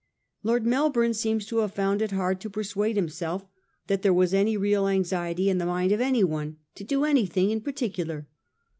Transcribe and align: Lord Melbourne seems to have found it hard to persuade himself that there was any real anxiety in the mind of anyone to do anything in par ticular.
Lord 0.41 0.65
Melbourne 0.65 1.13
seems 1.13 1.45
to 1.45 1.57
have 1.57 1.75
found 1.75 2.01
it 2.01 2.09
hard 2.09 2.41
to 2.41 2.49
persuade 2.49 2.95
himself 2.95 3.45
that 3.85 4.01
there 4.01 4.11
was 4.15 4.33
any 4.33 4.57
real 4.57 4.87
anxiety 4.87 5.47
in 5.47 5.59
the 5.59 5.65
mind 5.67 5.91
of 5.91 6.01
anyone 6.01 6.57
to 6.73 6.83
do 6.83 7.05
anything 7.05 7.51
in 7.51 7.61
par 7.61 7.73
ticular. 7.73 8.25